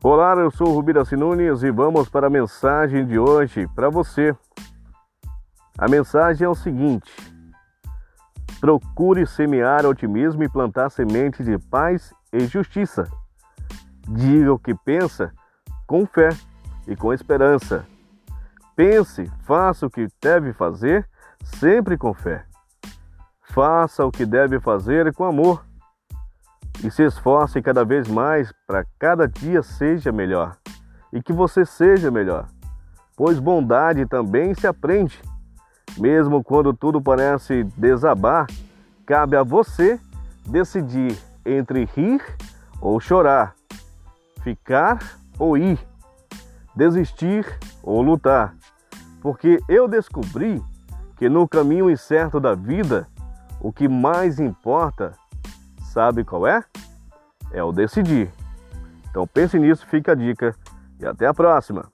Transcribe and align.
Olá, 0.00 0.32
eu 0.36 0.48
sou 0.52 0.78
o 0.78 1.16
Nunes 1.16 1.64
e 1.64 1.72
vamos 1.72 2.08
para 2.08 2.28
a 2.28 2.30
mensagem 2.30 3.04
de 3.04 3.18
hoje 3.18 3.66
para 3.74 3.90
você. 3.90 4.32
A 5.76 5.88
mensagem 5.88 6.44
é 6.44 6.48
o 6.48 6.54
seguinte: 6.54 7.12
procure 8.60 9.26
semear 9.26 9.84
otimismo 9.84 10.44
e 10.44 10.48
plantar 10.48 10.88
sementes 10.90 11.44
de 11.44 11.58
paz 11.58 12.14
e 12.32 12.46
justiça. 12.46 13.08
Diga 14.08 14.52
o 14.52 14.58
que 14.58 14.72
pensa 14.72 15.32
com 15.84 16.06
fé 16.06 16.28
e 16.86 16.94
com 16.94 17.12
esperança. 17.12 17.84
Pense, 18.76 19.28
faça 19.42 19.84
o 19.84 19.90
que 19.90 20.06
deve 20.22 20.52
fazer 20.52 21.08
sempre 21.42 21.98
com 21.98 22.14
fé. 22.14 22.44
Faça 23.42 24.06
o 24.06 24.12
que 24.12 24.24
deve 24.24 24.60
fazer 24.60 25.12
com 25.12 25.24
amor 25.24 25.67
e 26.84 26.90
se 26.90 27.04
esforce 27.04 27.60
cada 27.60 27.84
vez 27.84 28.06
mais 28.08 28.52
para 28.66 28.84
cada 28.98 29.26
dia 29.26 29.62
seja 29.62 30.12
melhor 30.12 30.56
e 31.12 31.22
que 31.22 31.32
você 31.32 31.64
seja 31.64 32.10
melhor, 32.10 32.46
pois 33.16 33.38
bondade 33.38 34.06
também 34.06 34.54
se 34.54 34.66
aprende. 34.66 35.20
Mesmo 35.96 36.44
quando 36.44 36.72
tudo 36.72 37.00
parece 37.00 37.64
desabar, 37.76 38.46
cabe 39.06 39.36
a 39.36 39.42
você 39.42 39.98
decidir 40.46 41.16
entre 41.44 41.84
rir 41.96 42.22
ou 42.80 43.00
chorar, 43.00 43.54
ficar 44.42 44.98
ou 45.38 45.56
ir, 45.56 45.78
desistir 46.76 47.44
ou 47.82 48.02
lutar, 48.02 48.54
porque 49.20 49.58
eu 49.68 49.88
descobri 49.88 50.62
que 51.16 51.28
no 51.28 51.48
caminho 51.48 51.90
incerto 51.90 52.38
da 52.38 52.54
vida, 52.54 53.08
o 53.60 53.72
que 53.72 53.88
mais 53.88 54.38
importa 54.38 55.14
Sabe 55.88 56.22
qual 56.22 56.46
é? 56.46 56.62
É 57.52 57.62
o 57.62 57.72
decidir. 57.72 58.30
Então 59.10 59.26
pense 59.26 59.58
nisso, 59.58 59.86
fica 59.86 60.12
a 60.12 60.14
dica 60.14 60.54
e 61.00 61.06
até 61.06 61.26
a 61.26 61.34
próxima. 61.34 61.86